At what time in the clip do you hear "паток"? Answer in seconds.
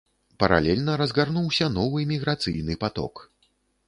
2.85-3.23